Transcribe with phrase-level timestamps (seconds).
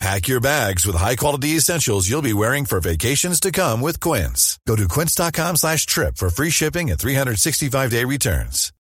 [0.00, 4.58] Pack your bags with high-quality essentials you'll be wearing for vacations to come with Quince.
[4.66, 8.72] Go to quince.com slash trip for free shipping and 365-day returns.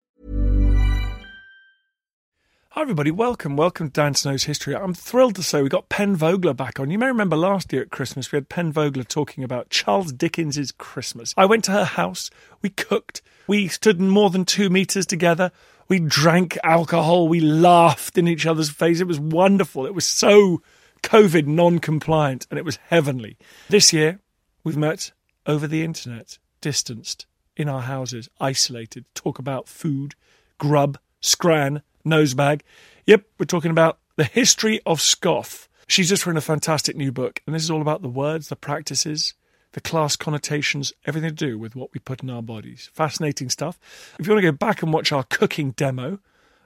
[2.70, 3.10] Hi, everybody.
[3.10, 3.56] Welcome.
[3.56, 4.76] Welcome to Dan Snow's History.
[4.76, 6.88] I'm thrilled to say we got Pen Vogler back on.
[6.88, 10.70] You may remember last year at Christmas, we had Pen Vogler talking about Charles Dickens's
[10.70, 11.34] Christmas.
[11.36, 12.30] I went to her house.
[12.62, 13.22] We cooked.
[13.48, 15.50] We stood more than two meters together.
[15.88, 17.26] We drank alcohol.
[17.26, 19.00] We laughed in each other's face.
[19.00, 19.84] It was wonderful.
[19.84, 20.62] It was so
[20.98, 23.36] COVID non compliant and it was heavenly.
[23.68, 24.20] This year,
[24.64, 25.12] we've met
[25.46, 30.14] over the internet, distanced, in our houses, isolated, talk about food,
[30.58, 32.62] grub, scran, nosebag.
[33.06, 35.68] Yep, we're talking about the history of scoff.
[35.86, 38.56] She's just written a fantastic new book, and this is all about the words, the
[38.56, 39.34] practices,
[39.72, 42.90] the class connotations, everything to do with what we put in our bodies.
[42.92, 43.78] Fascinating stuff.
[44.18, 46.20] If you want to go back and watch our cooking demo,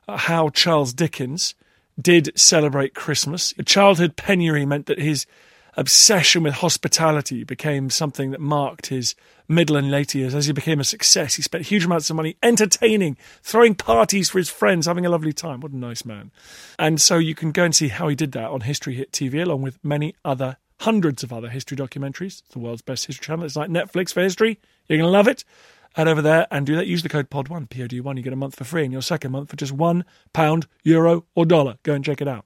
[0.08, 1.54] uh, how Charles Dickens
[2.00, 5.26] did celebrate Christmas, childhood penury meant that his
[5.76, 9.14] obsession with hospitality became something that marked his
[9.48, 10.34] middle and later years.
[10.34, 14.38] As he became a success, he spent huge amounts of money entertaining, throwing parties for
[14.38, 15.60] his friends, having a lovely time.
[15.60, 16.30] What a nice man.
[16.78, 19.42] And so you can go and see how he did that on History Hit TV,
[19.42, 22.40] along with many other, hundreds of other history documentaries.
[22.40, 23.44] It's the world's best history channel.
[23.44, 24.58] It's like Netflix for history.
[24.88, 25.44] You're going to love it.
[25.94, 26.86] Head over there and do that.
[26.86, 28.16] Use the code POD1, POD1.
[28.16, 31.24] You get a month for free and your second month for just one pound, euro,
[31.34, 31.76] or dollar.
[31.82, 32.44] Go and check it out.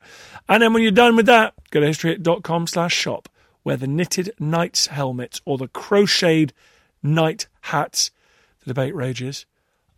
[0.48, 3.28] And then when you're done with that, go to historyhit.com slash shop,
[3.62, 6.52] where the knitted knight's helmets or the crocheted
[7.02, 8.10] knight hats,
[8.64, 9.46] the debate rages,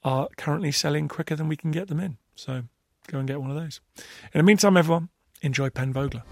[0.05, 2.19] are currently selling quicker than we can get them in.
[2.35, 2.65] So
[3.09, 3.81] go and get one of those.
[4.33, 5.09] In the meantime, everyone,
[5.43, 6.23] enjoy Pen Vogler.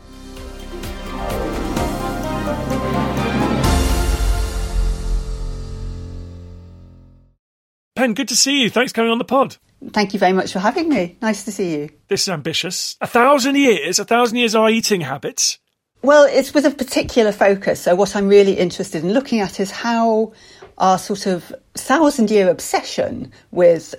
[7.96, 8.70] Pen, good to see you.
[8.70, 9.56] Thanks for coming on the pod.
[9.92, 11.16] Thank you very much for having me.
[11.22, 11.88] Nice to see you.
[12.08, 12.96] This is ambitious.
[13.00, 15.58] A thousand years, a thousand years of our eating habits.
[16.02, 17.80] Well, it's with a particular focus.
[17.80, 20.34] So, what I'm really interested in looking at is how
[20.76, 23.94] our sort of thousand year obsession with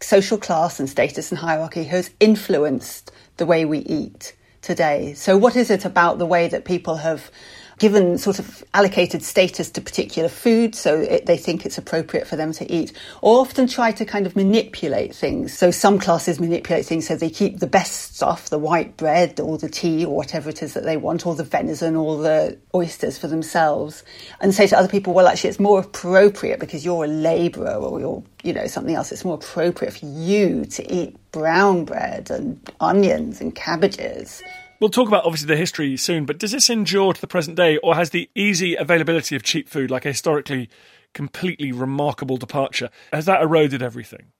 [0.00, 5.14] social class and status and hierarchy has influenced the way we eat today.
[5.14, 7.30] So, what is it about the way that people have
[7.78, 12.36] given sort of allocated status to particular food, so it, they think it's appropriate for
[12.36, 15.56] them to eat, or often try to kind of manipulate things.
[15.56, 19.58] So some classes manipulate things so they keep the best stuff, the white bread or
[19.58, 23.18] the tea or whatever it is that they want, or the venison or the oysters
[23.18, 24.04] for themselves,
[24.40, 28.00] and say to other people, well, actually, it's more appropriate because you're a labourer or
[28.00, 29.12] you're, you know, something else.
[29.12, 34.42] It's more appropriate for you to eat brown bread and onions and cabbages
[34.78, 37.78] We'll talk about obviously the history soon, but does this endure to the present day,
[37.78, 40.68] or has the easy availability of cheap food, like a historically
[41.14, 44.32] completely remarkable departure, has that eroded everything?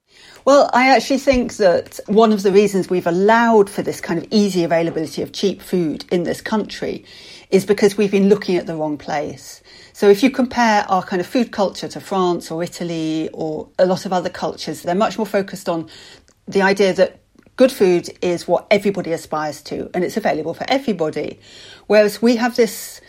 [0.45, 4.27] Well, I actually think that one of the reasons we've allowed for this kind of
[4.31, 7.05] easy availability of cheap food in this country
[7.51, 9.63] is because we've been looking at the wrong place.
[9.93, 13.87] So if you compare our kind of food culture to France or Italy or a
[13.87, 15.89] lot of other cultures, they're much more focused on
[16.47, 17.21] the idea that
[17.57, 21.39] good food is what everybody aspires to and it's available for everybody.
[21.87, 23.01] Whereas we have this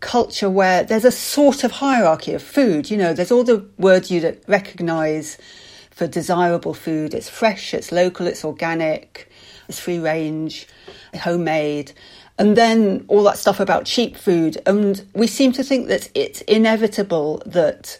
[0.00, 2.90] culture where there's a sort of hierarchy of food.
[2.90, 5.38] You know, there's all the words you recognize
[5.90, 7.14] for desirable food.
[7.14, 9.30] It's fresh, it's local, it's organic,
[9.68, 10.66] it's free range,
[11.14, 11.92] homemade.
[12.38, 14.60] And then all that stuff about cheap food.
[14.66, 17.98] And we seem to think that it's inevitable that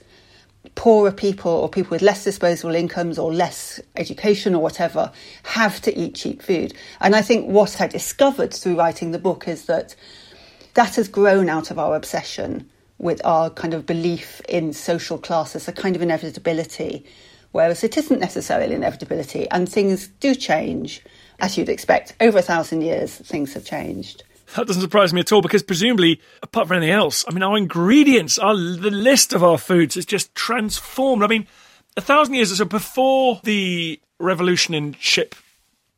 [0.75, 5.12] poorer people or people with less disposable incomes or less education or whatever
[5.44, 6.75] have to eat cheap food.
[7.00, 9.94] And I think what I discovered through writing the book is that
[10.75, 12.69] that has grown out of our obsession
[12.99, 17.05] with our kind of belief in social class as a kind of inevitability,
[17.53, 21.03] whereas it isn't necessarily inevitability and things do change.
[21.41, 24.23] As you'd expect, over a thousand years, things have changed.
[24.55, 27.56] That doesn't surprise me at all because presumably, apart from anything else, I mean, our
[27.56, 31.25] ingredients, our the list of our foods is just transformed.
[31.25, 31.49] I mean,
[31.97, 35.35] a thousand years or so before the revolution in ship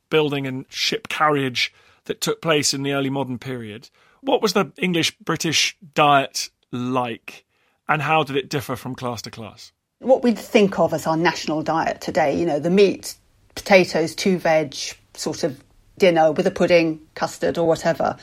[0.08, 1.72] building and ship carriage
[2.04, 3.90] that took place in the early modern period,
[4.22, 7.44] what was the English British diet like,
[7.88, 9.72] and how did it differ from class to class?
[9.98, 13.16] What we'd think of as our national diet today, you know, the meat,
[13.54, 14.74] potatoes, two veg,
[15.14, 15.62] sort of
[15.98, 18.16] dinner with a pudding, custard, or whatever.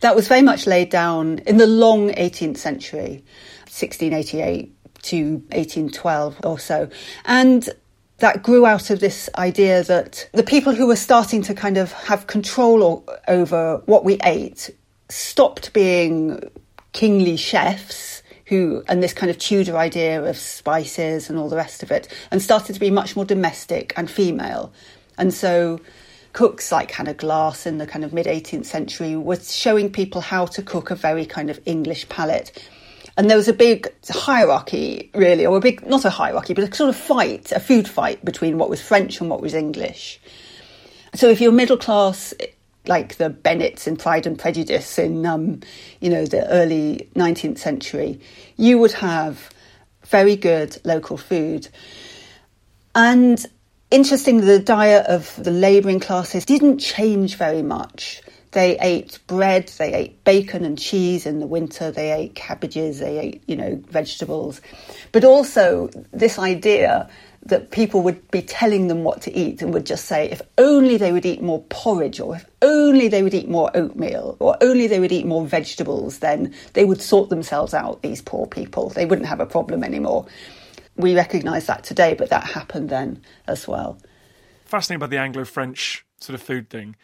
[0.00, 3.24] That was very much laid down in the long 18th century,
[3.64, 6.88] 1688 to 1812 or so.
[7.24, 7.68] And
[8.18, 11.92] that grew out of this idea that the people who were starting to kind of
[11.92, 14.70] have control over what we ate
[15.08, 16.40] stopped being
[16.92, 21.82] kingly chefs who and this kind of Tudor idea of spices and all the rest
[21.82, 24.72] of it and started to be much more domestic and female.
[25.18, 25.80] And so
[26.36, 30.44] cooks like Hannah Glasse in the kind of mid 18th century were showing people how
[30.44, 32.52] to cook a very kind of English palate.
[33.16, 36.76] And there was a big hierarchy, really, or a big, not a hierarchy, but a
[36.76, 40.20] sort of fight, a food fight between what was French and what was English.
[41.14, 42.34] So if you're middle class,
[42.86, 45.60] like the Bennets in Pride and Prejudice in, um,
[46.02, 48.20] you know, the early 19th century,
[48.58, 49.48] you would have
[50.04, 51.68] very good local food.
[52.94, 53.42] And
[53.96, 58.20] Interesting, the diet of the labouring classes didn't change very much.
[58.50, 63.18] They ate bread, they ate bacon and cheese in the winter, they ate cabbages, they
[63.18, 64.60] ate, you know, vegetables.
[65.12, 67.08] But also this idea
[67.46, 70.98] that people would be telling them what to eat and would just say if only
[70.98, 74.88] they would eat more porridge or if only they would eat more oatmeal or only
[74.88, 78.90] they would eat more vegetables, then they would sort themselves out, these poor people.
[78.90, 80.26] They wouldn't have a problem anymore
[80.96, 83.98] we recognise that today, but that happened then as well.
[84.64, 86.96] Fascinating about the Anglo French sort of food thing.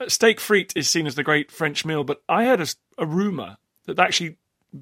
[0.00, 2.66] Uh, steak frite is seen as the great French meal, but I heard a,
[2.98, 3.56] a rumour
[3.86, 4.36] that actually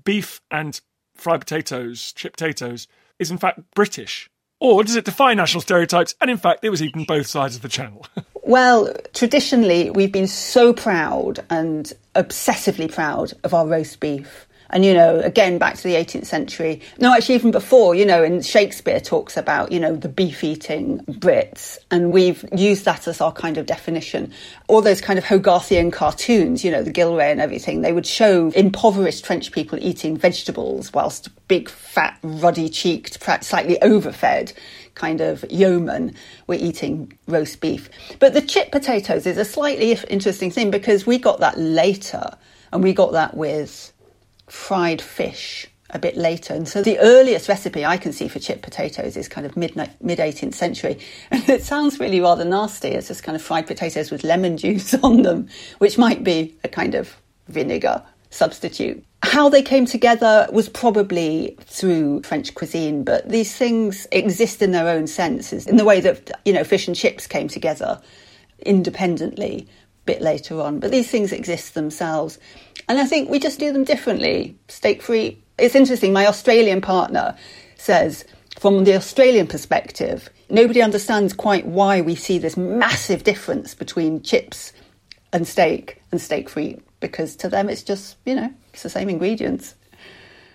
[0.05, 0.81] beef and
[1.15, 2.89] fried potatoes, chipped potatoes,
[3.19, 4.31] is in fact British.
[4.61, 6.15] Or does it defy national stereotypes?
[6.21, 8.07] And in fact, it was eaten both sides of the channel.
[8.45, 14.47] well, traditionally, we've been so proud and obsessively proud of our roast beef.
[14.73, 16.81] And, you know, again, back to the 18th century.
[16.99, 21.01] No, actually, even before, you know, and Shakespeare talks about, you know, the beef eating
[21.01, 21.79] Brits.
[21.91, 24.33] And we've used that as our kind of definition.
[24.69, 28.49] All those kind of Hogarthian cartoons, you know, the Gillray and everything, they would show
[28.51, 34.55] impoverished French people eating vegetables whilst big, fat, ruddy cheeked, perhaps slightly overfed
[34.95, 36.15] kind of yeomen
[36.47, 37.89] were eating roast beef.
[38.19, 42.37] But the chip potatoes is a slightly interesting thing because we got that later
[42.73, 43.92] and we got that with
[44.53, 46.53] fried fish a bit later.
[46.53, 49.75] And so the earliest recipe I can see for chipped potatoes is kind of mid
[50.01, 50.99] mid 18th century.
[51.31, 52.89] And it sounds really rather nasty.
[52.89, 56.69] It's just kind of fried potatoes with lemon juice on them, which might be a
[56.69, 57.17] kind of
[57.49, 59.03] vinegar substitute.
[59.23, 64.89] How they came together was probably through French cuisine, but these things exist in their
[64.89, 68.01] own senses in the way that, you know, fish and chips came together
[68.67, 69.67] independently
[70.05, 70.81] bit later on.
[70.81, 72.39] But these things exist themselves.
[72.89, 74.57] And I think we just do them differently.
[74.69, 75.43] Steak free.
[75.59, 76.13] It's interesting.
[76.13, 77.37] My Australian partner
[77.77, 78.25] says,
[78.59, 84.73] from the Australian perspective, nobody understands quite why we see this massive difference between chips
[85.33, 89.09] and steak and steak free, because to them it's just, you know, it's the same
[89.09, 89.75] ingredients.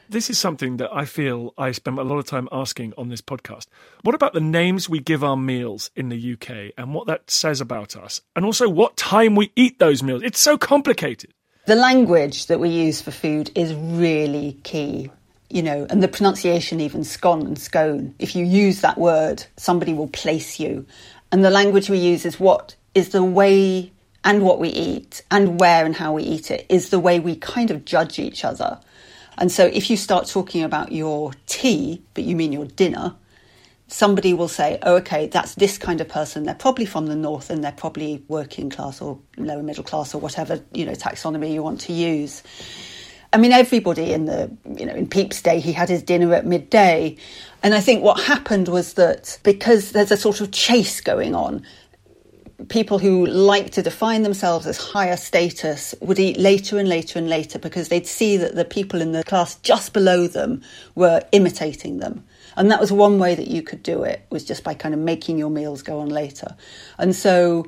[0.09, 3.21] This is something that I feel I spend a lot of time asking on this
[3.21, 3.67] podcast.
[4.03, 7.59] What about the names we give our meals in the UK and what that says
[7.59, 8.21] about us?
[8.33, 10.23] And also what time we eat those meals?
[10.23, 11.33] It's so complicated.
[11.65, 15.11] The language that we use for food is really key.
[15.49, 18.15] You know, and the pronunciation, even scone and scone.
[18.17, 20.85] If you use that word, somebody will place you.
[21.33, 23.91] And the language we use is what is the way
[24.23, 27.35] and what we eat and where and how we eat it is the way we
[27.35, 28.79] kind of judge each other.
[29.37, 33.15] And so if you start talking about your tea, but you mean your dinner,
[33.87, 36.43] somebody will say, oh, okay, that's this kind of person.
[36.43, 40.19] They're probably from the north and they're probably working class or lower middle class or
[40.19, 42.43] whatever, you know, taxonomy you want to use.
[43.33, 46.45] I mean, everybody in the, you know, in Pepys' day, he had his dinner at
[46.45, 47.17] midday.
[47.61, 51.63] And I think what happened was that because there's a sort of chase going on,
[52.69, 57.29] people who like to define themselves as higher status would eat later and later and
[57.29, 60.61] later because they'd see that the people in the class just below them
[60.95, 62.25] were imitating them.
[62.55, 64.99] And that was one way that you could do it was just by kind of
[64.99, 66.55] making your meals go on later.
[66.97, 67.67] And so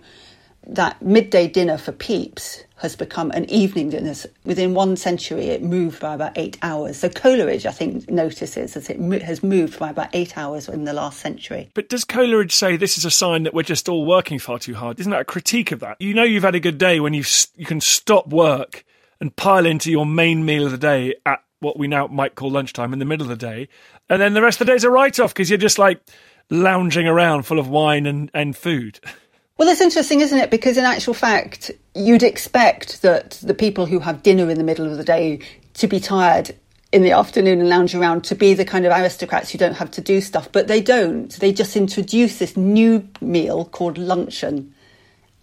[0.66, 4.14] that midday dinner for Pepys has become an evening dinner.
[4.46, 6.98] Within one century, it moved by about eight hours.
[6.98, 10.94] So Coleridge, I think, notices that it has moved by about eight hours in the
[10.94, 11.70] last century.
[11.74, 14.76] But does Coleridge say this is a sign that we're just all working far too
[14.76, 15.00] hard?
[15.00, 15.98] Isn't that a critique of that?
[16.00, 17.24] You know, you've had a good day when you
[17.56, 18.86] you can stop work
[19.20, 22.52] and pile into your main meal of the day at what we now might call
[22.52, 23.68] lunchtime in the middle of the day,
[24.10, 26.02] and then the rest of the day's a write off because you're just like
[26.50, 29.00] lounging around full of wine and, and food.
[29.60, 30.50] Well, that's interesting, isn't it?
[30.50, 34.90] Because in actual fact, you'd expect that the people who have dinner in the middle
[34.90, 35.42] of the day
[35.74, 36.56] to be tired
[36.94, 39.92] in the afternoon and lounge around to be the kind of aristocrats who don't have
[39.92, 41.38] to do stuff, but they don't.
[41.42, 44.74] They just introduce this new meal called luncheon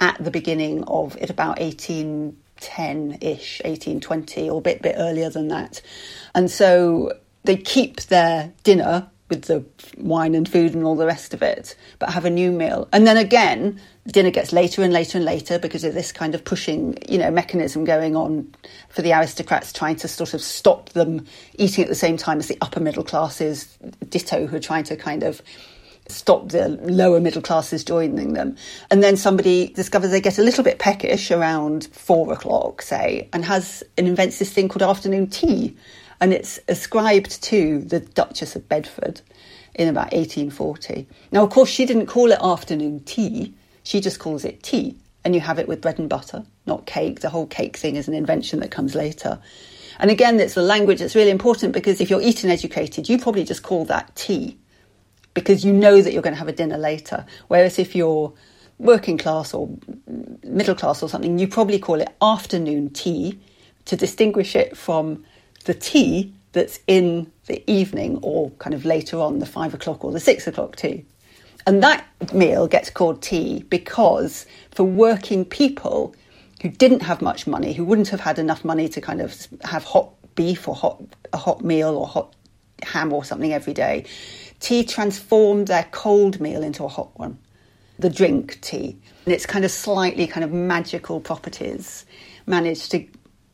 [0.00, 5.49] at the beginning of at about 1810 ish, 1820, or a bit, bit earlier than
[5.49, 5.82] that.
[6.35, 7.12] And so
[7.44, 9.64] they keep their dinner with the
[9.99, 12.88] wine and food and all the rest of it, but have a new meal.
[12.92, 16.45] And then again, dinner gets later and later and later because of this kind of
[16.45, 18.54] pushing, you know, mechanism going on
[18.88, 21.26] for the aristocrats trying to sort of stop them
[21.59, 23.76] eating at the same time as the upper middle classes,
[24.09, 25.42] ditto, who are trying to kind of
[26.09, 28.56] stop the lower middle classes joining them.
[28.92, 33.45] And then somebody discovers they get a little bit peckish around four o'clock, say, and
[33.45, 35.76] has and invents this thing called afternoon tea
[36.20, 39.20] and it's ascribed to the Duchess of Bedford
[39.75, 41.06] in about 1840.
[41.32, 45.35] Now, of course, she didn't call it afternoon tea, she just calls it tea, and
[45.35, 47.20] you have it with bread and butter, not cake.
[47.20, 49.38] The whole cake thing is an invention that comes later.
[49.99, 53.44] And again, it's the language that's really important because if you're eating educated, you probably
[53.44, 54.58] just call that tea
[55.35, 57.26] because you know that you're going to have a dinner later.
[57.49, 58.32] Whereas if you're
[58.78, 59.70] working class or
[60.42, 63.38] middle class or something, you probably call it afternoon tea
[63.87, 65.25] to distinguish it from
[65.66, 70.11] the tea that's in the evening or kind of later on, the five o'clock or
[70.11, 71.04] the six o'clock tea.
[71.66, 76.14] And that meal gets called tea because for working people
[76.62, 79.85] who didn't have much money, who wouldn't have had enough money to kind of have
[79.85, 82.35] hot beef or hot a hot meal or hot
[82.82, 84.04] ham or something every day,
[84.61, 87.37] tea transformed their cold meal into a hot one.
[87.99, 88.96] The drink tea.
[89.25, 92.06] And its kind of slightly kind of magical properties
[92.46, 93.04] managed to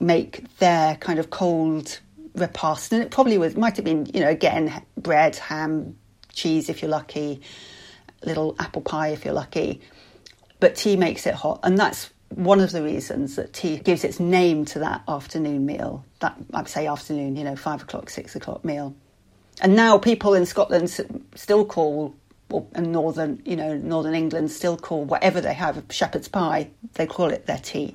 [0.03, 2.01] make their kind of cold
[2.35, 2.93] repast.
[2.93, 5.97] And it probably was, might have been, you know, again, bread, ham,
[6.33, 7.41] cheese if you're lucky,
[8.25, 9.81] little apple pie if you're lucky.
[10.61, 11.61] But tea makes it hot.
[11.63, 16.05] And that's one of the reasons that tea gives its name to that afternoon meal.
[16.21, 18.95] That, I'd say afternoon, you know, five o'clock, six o'clock meal.
[19.61, 20.91] And now people in Scotland
[21.35, 22.15] still call,
[22.51, 27.31] or northern, you know, northern England still call whatever they have shepherd's pie, they call
[27.31, 27.95] it their tea.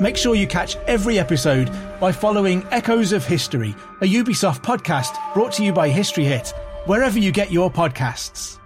[0.00, 5.52] Make sure you catch every episode by following Echoes of History, a Ubisoft podcast brought
[5.52, 6.54] to you by History Hit,
[6.86, 8.56] wherever you get your podcasts.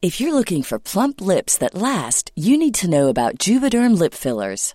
[0.00, 4.14] If you're looking for plump lips that last, you need to know about Juvederm lip
[4.14, 4.74] fillers.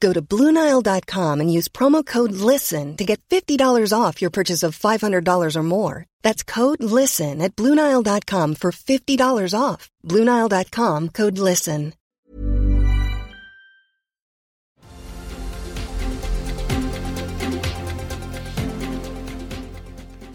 [0.00, 4.78] Go to Bluenile.com and use promo code LISTEN to get $50 off your purchase of
[4.78, 6.06] $500 or more.
[6.22, 9.90] That's code LISTEN at Bluenile.com for $50 off.
[10.04, 11.94] Bluenile.com code LISTEN.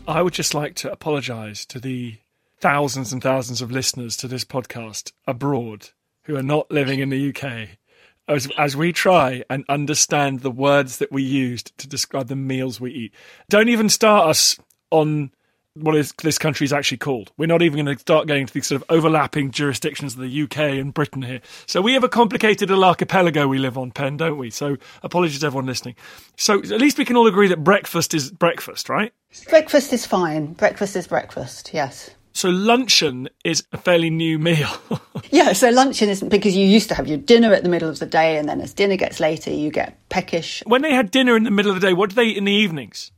[0.06, 2.18] I would just like to apologise to the
[2.60, 5.90] thousands and thousands of listeners to this podcast abroad
[6.26, 7.78] who are not living in the UK
[8.28, 12.80] as, as we try and understand the words that we used to describe the meals
[12.80, 13.14] we eat.
[13.50, 14.58] Don't even start us
[14.92, 15.32] on
[15.76, 17.32] what is this country is actually called.
[17.36, 20.44] We're not even going to start getting to these sort of overlapping jurisdictions of the
[20.44, 21.42] UK and Britain here.
[21.66, 24.52] So we have a complicated little archipelago we live on, Pen, don't we?
[24.52, 25.96] So apologies to everyone listening.
[26.38, 29.14] So at least we can all agree that breakfast is breakfast, right?
[29.50, 30.54] Breakfast is fine.
[30.54, 32.12] Breakfast is breakfast, yes.
[32.34, 34.70] So luncheon is a fairly new meal.
[35.32, 38.00] yeah, so luncheon isn't because you used to have your dinner at the middle of
[38.00, 40.64] the day, and then as dinner gets later, you get peckish.
[40.66, 42.46] when they had dinner in the middle of the day, what did they eat in
[42.46, 43.12] the evenings?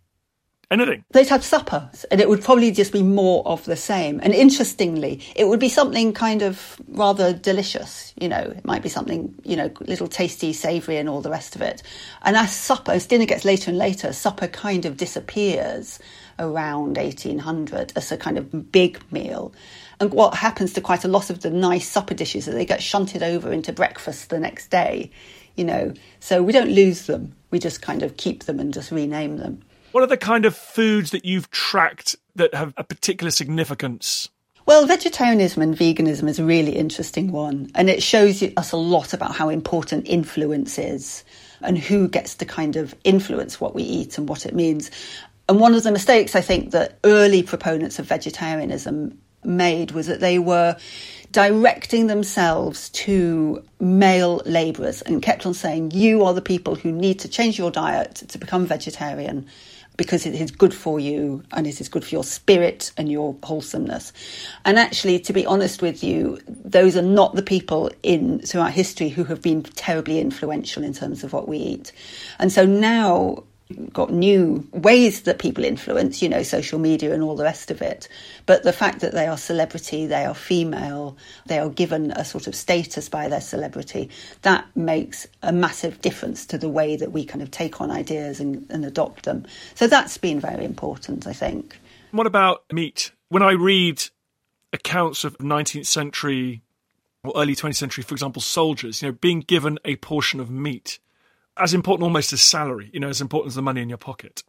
[0.72, 1.06] Anything.
[1.12, 4.20] They'd have supper, and it would probably just be more of the same.
[4.24, 8.14] And interestingly, it would be something kind of rather delicious.
[8.20, 11.56] You know, it might be something, you know, little tasty, savoury, and all the rest
[11.56, 11.84] of it.
[12.24, 16.00] And as supper, as dinner gets later and later, supper kind of disappears
[16.40, 19.54] around 1800 as a kind of big meal.
[20.00, 22.84] And what happens to quite a lot of the nice supper dishes is they get
[22.84, 25.12] shunted over into breakfast the next day,
[25.56, 25.94] you know.
[26.20, 29.62] So we don't lose them, we just kind of keep them and just rename them.
[29.92, 34.30] What are the kind of foods that you've tracked that have a particular significance?
[34.66, 39.14] Well, vegetarianism and veganism is a really interesting one, and it shows us a lot
[39.14, 41.24] about how important influence is
[41.62, 44.90] and who gets to kind of influence what we eat and what it means.
[45.48, 50.20] And one of the mistakes I think that early proponents of vegetarianism made was that
[50.20, 50.76] they were
[51.32, 57.20] directing themselves to male labourers and kept on saying, You are the people who need
[57.20, 59.48] to change your diet to become vegetarian
[59.98, 63.36] because it is good for you and it is good for your spirit and your
[63.44, 64.12] wholesomeness.
[64.66, 69.10] And actually, to be honest with you, those are not the people in throughout history
[69.10, 71.92] who have been terribly influential in terms of what we eat.
[72.40, 73.44] And so now
[73.92, 77.82] got new ways that people influence, you know, social media and all the rest of
[77.82, 78.08] it.
[78.46, 82.46] But the fact that they are celebrity, they are female, they are given a sort
[82.46, 84.10] of status by their celebrity,
[84.44, 88.40] that makes a massive difference to the way that we kind of take on ideas
[88.40, 89.46] and, and adopt them.
[89.74, 91.76] So that's been very important, I think.
[92.12, 93.12] What about meat?
[93.30, 94.04] When I read
[94.72, 96.62] accounts of 19th century
[97.24, 101.00] or early 20th century, for example, soldiers, you know, being given a portion of meat,
[101.58, 104.44] as important almost as salary, you know, as important as the money in your pocket.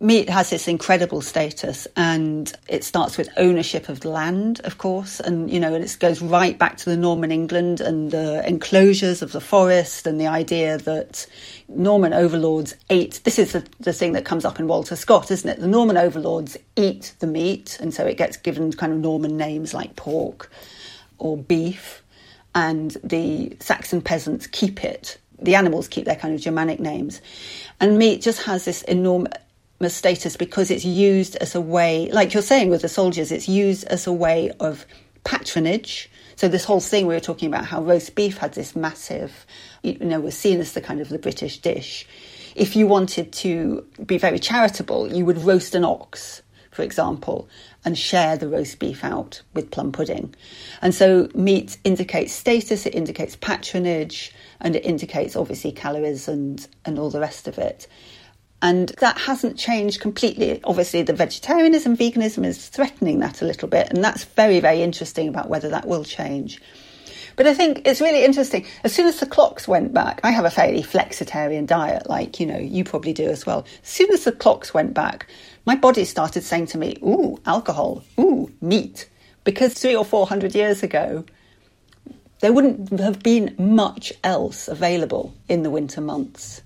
[0.00, 5.48] Meat has this incredible status, and it starts with ownership of land, of course, and
[5.48, 9.40] you know, it goes right back to the Norman England and the enclosures of the
[9.40, 11.24] forest, and the idea that
[11.68, 13.20] Norman overlords ate.
[13.22, 15.60] This is the, the thing that comes up in Walter Scott, isn't it?
[15.60, 19.72] The Norman overlords eat the meat, and so it gets given kind of Norman names
[19.72, 20.50] like pork
[21.18, 22.02] or beef,
[22.56, 27.20] and the Saxon peasants keep it the animals keep their kind of Germanic names.
[27.80, 29.34] And meat just has this enormous
[29.88, 33.84] status because it's used as a way, like you're saying with the soldiers, it's used
[33.84, 34.86] as a way of
[35.24, 36.10] patronage.
[36.36, 39.46] So this whole thing we were talking about how roast beef had this massive,
[39.82, 42.06] you know, was seen as the kind of the British dish.
[42.54, 47.48] If you wanted to be very charitable, you would roast an ox, for example,
[47.84, 50.34] and share the roast beef out with plum pudding.
[50.80, 56.98] And so meat indicates status, it indicates patronage, and it indicates obviously calories and, and
[56.98, 57.86] all the rest of it.
[58.62, 60.60] And that hasn't changed completely.
[60.62, 65.28] Obviously, the vegetarianism, veganism is threatening that a little bit, and that's very, very interesting
[65.28, 66.62] about whether that will change.
[67.34, 68.66] But I think it's really interesting.
[68.84, 72.46] As soon as the clocks went back, I have a fairly flexitarian diet, like, you
[72.46, 73.66] know, you probably do as well.
[73.82, 75.26] As soon as the clocks went back,
[75.64, 79.08] my body started saying to me, ooh, alcohol, ooh, meat.
[79.44, 81.24] Because three or four hundred years ago,
[82.42, 86.60] there wouldn't have been much else available in the winter months,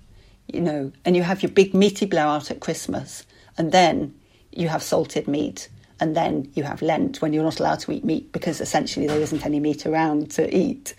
[0.47, 3.23] you know, and you have your big meaty blowout at Christmas,
[3.59, 4.13] and then
[4.51, 8.03] you have salted meat, and then you have Lent when you're not allowed to eat
[8.03, 10.95] meat because essentially there isn't any meat around to eat.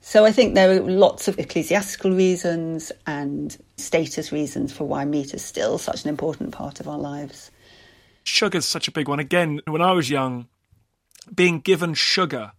[0.00, 5.34] So I think there are lots of ecclesiastical reasons and status reasons for why meat
[5.34, 7.50] is still such an important part of our lives.
[8.24, 9.20] Sugar's such a big one.
[9.20, 10.48] Again, when I was young,
[11.34, 12.52] being given sugar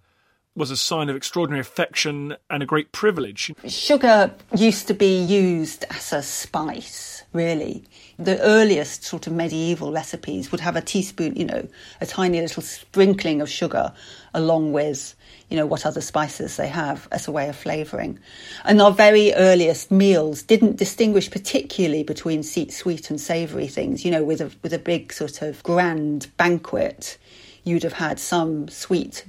[0.58, 3.54] was a sign of extraordinary affection and a great privilege.
[3.68, 7.84] Sugar used to be used as a spice, really.
[8.18, 11.68] The earliest sort of medieval recipes would have a teaspoon, you know,
[12.02, 13.94] a tiny little sprinkling of sugar
[14.34, 15.16] along with,
[15.50, 18.18] you know, what other spices they have as a way of flavouring.
[18.66, 24.24] And our very earliest meals didn't distinguish particularly between sweet and savoury things, you know,
[24.24, 27.20] with a, with a big sort of grand banquet
[27.64, 29.26] you'd have had some sweet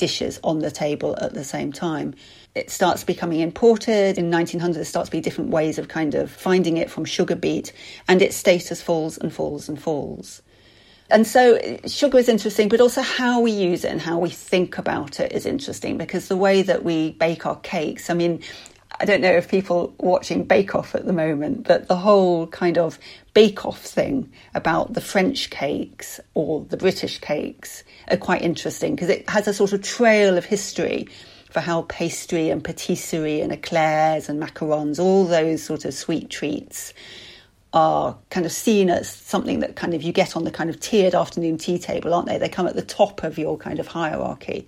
[0.00, 2.14] dishes on the table at the same time.
[2.54, 4.18] It starts becoming imported.
[4.18, 7.36] In 1900, there starts to be different ways of kind of finding it from sugar
[7.36, 7.72] beet,
[8.08, 10.42] and its status falls and falls and falls.
[11.10, 14.78] And so sugar is interesting, but also how we use it and how we think
[14.78, 18.42] about it is interesting because the way that we bake our cakes, I mean,
[18.98, 22.76] I don't know if people watching Bake Off at the moment, but the whole kind
[22.76, 22.98] of
[23.34, 29.08] Bake Off thing about the French cakes or the British cakes are quite interesting because
[29.08, 31.08] it has a sort of trail of history
[31.50, 36.92] for how pastry and patisserie and eclairs and macarons, all those sort of sweet treats,
[37.72, 40.80] are kind of seen as something that kind of you get on the kind of
[40.80, 42.38] tiered afternoon tea table, aren't they?
[42.38, 44.66] They come at the top of your kind of hierarchy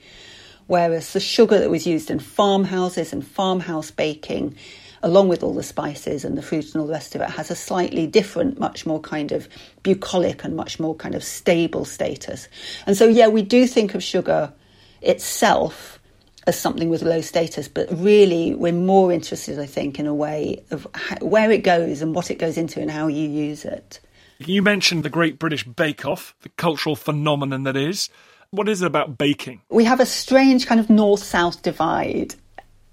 [0.66, 4.57] whereas the sugar that was used in farmhouses and farmhouse baking,
[5.03, 7.51] along with all the spices and the fruit and all the rest of it, has
[7.51, 9.48] a slightly different, much more kind of
[9.83, 12.48] bucolic and much more kind of stable status.
[12.87, 14.53] And so, yeah, we do think of sugar
[15.01, 15.98] itself
[16.46, 20.64] as something with low status, but really we're more interested, I think, in a way
[20.70, 24.01] of how, where it goes and what it goes into and how you use it.
[24.38, 28.11] You mentioned the Great British Bake Off, the cultural phenomenon that is.
[28.53, 29.62] What is it about baking?
[29.71, 32.35] We have a strange kind of north south divide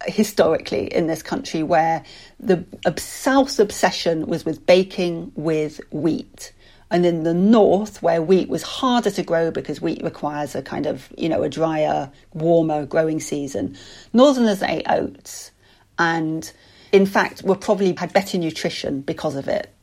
[0.06, 2.02] historically in this country where
[2.40, 2.64] the
[2.98, 6.54] south obsession was with baking with wheat.
[6.90, 10.86] And in the north, where wheat was harder to grow because wheat requires a kind
[10.86, 13.76] of, you know, a drier, warmer growing season,
[14.14, 15.52] northerners ate oats
[16.00, 16.50] and,
[16.94, 19.74] in fact, were probably had better nutrition because of it.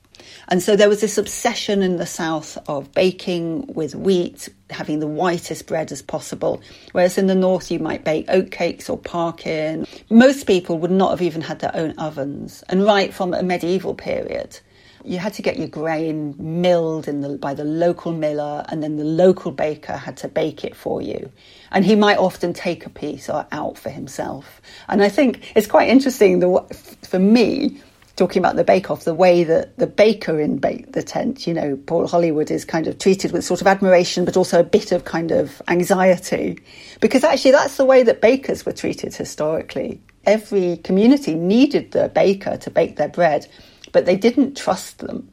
[0.48, 5.06] And so there was this obsession in the South of baking with wheat, having the
[5.06, 6.60] whitest bread as possible.
[6.92, 9.86] Whereas in the North, you might bake oatcakes or parkin.
[10.10, 12.62] Most people would not have even had their own ovens.
[12.68, 14.58] And right from a medieval period,
[15.06, 19.04] you had to get your grain milled the, by the local miller, and then the
[19.04, 21.30] local baker had to bake it for you.
[21.70, 24.60] And he might often take a piece or out for himself.
[24.88, 26.60] And I think it's quite interesting the,
[27.08, 27.80] for me
[28.16, 31.76] talking about the Bake Off, the way that the baker in the Tent, you know,
[31.86, 35.04] Paul Hollywood is kind of treated with sort of admiration, but also a bit of
[35.04, 36.58] kind of anxiety.
[37.00, 40.00] Because actually, that's the way that bakers were treated historically.
[40.24, 43.46] Every community needed the baker to bake their bread,
[43.92, 45.28] but they didn't trust them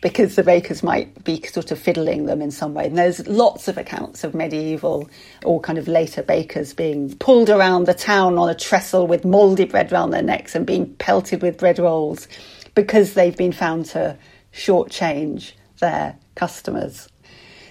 [0.00, 2.86] because the bakers might be sort of fiddling them in some way.
[2.86, 5.08] And there's lots of accounts of medieval
[5.44, 9.64] or kind of later bakers being pulled around the town on a trestle with mouldy
[9.64, 12.28] bread round their necks and being pelted with bread rolls
[12.74, 14.16] because they've been found to
[14.52, 17.08] shortchange their customers.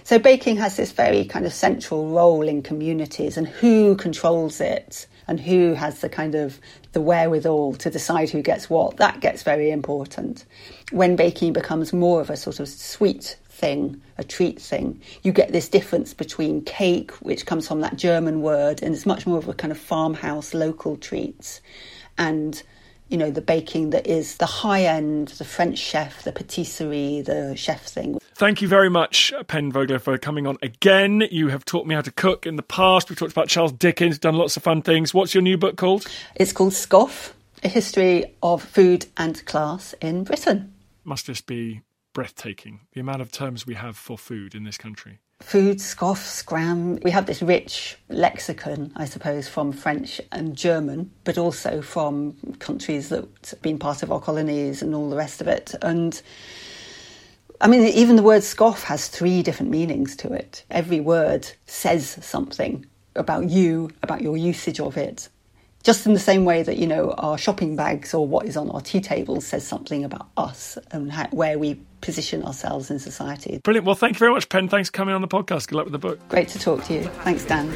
[0.04, 5.06] So baking has this very kind of central role in communities and who controls it
[5.26, 6.58] and who has the kind of
[6.98, 10.44] the wherewithal to decide who gets what, that gets very important.
[10.90, 15.52] When baking becomes more of a sort of sweet thing, a treat thing, you get
[15.52, 19.48] this difference between cake, which comes from that German word, and it's much more of
[19.48, 21.60] a kind of farmhouse local treats,
[22.18, 22.64] and
[23.08, 27.54] you know, the baking that is the high end, the French chef, the patisserie, the
[27.56, 28.18] chef thing.
[28.34, 31.22] Thank you very much, Pen Vogler, for coming on again.
[31.30, 33.08] You have taught me how to cook in the past.
[33.08, 35.12] We've talked about Charles Dickens, done lots of fun things.
[35.12, 36.06] What's your new book called?
[36.34, 40.74] It's called Scoff, A History of Food and Class in Britain.
[41.04, 45.20] Must just be breathtaking, the amount of terms we have for food in this country
[45.40, 47.00] food, scoff, scran.
[47.02, 53.08] We have this rich lexicon, I suppose, from French and German, but also from countries
[53.10, 55.74] that have been part of our colonies and all the rest of it.
[55.80, 56.20] And
[57.60, 60.64] I mean, even the word scoff has three different meanings to it.
[60.70, 65.28] Every word says something about you, about your usage of it.
[65.82, 68.70] Just in the same way that, you know, our shopping bags or what is on
[68.70, 73.58] our tea tables says something about us and how, where we position ourselves in society.
[73.62, 73.86] Brilliant.
[73.86, 74.68] Well, thank you very much, Pen.
[74.68, 75.68] Thanks for coming on the podcast.
[75.68, 76.28] Good luck with the book.
[76.28, 77.04] Great to talk to you.
[77.24, 77.68] Thanks, Dan.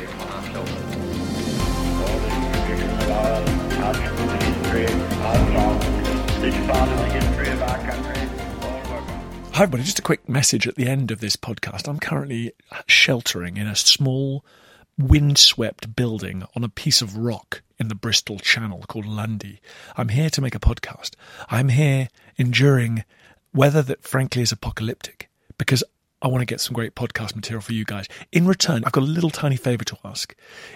[9.54, 9.82] Hi, everybody.
[9.82, 11.87] Just a quick message at the end of this podcast.
[11.87, 12.52] I'm currently
[12.87, 14.44] sheltering in a small,
[14.98, 19.61] windswept building on a piece of rock in the Bristol Channel called Lundy.
[19.96, 21.16] I'm here to make a podcast.
[21.50, 22.08] I'm here
[22.38, 23.04] enduring
[23.54, 25.84] weather that frankly is apocalyptic because
[26.22, 28.06] I want to get some great podcast material for you guys.
[28.30, 30.34] In return, I've got a little tiny favor to ask.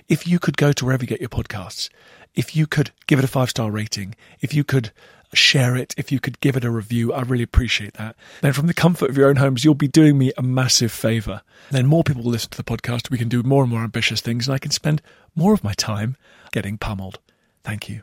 [0.08, 1.88] If you could go to wherever you get your podcasts,
[2.34, 4.90] if you could give it a five star rating, if you could
[5.32, 8.16] share it, if you could give it a review, I really appreciate that.
[8.42, 11.42] Then from the comfort of your own homes, you'll be doing me a massive favor.
[11.70, 13.10] Then more people will listen to the podcast.
[13.10, 15.00] We can do more and more ambitious things and I can spend
[15.34, 16.16] more of my time
[16.52, 17.20] getting pummeled.
[17.62, 18.02] Thank you.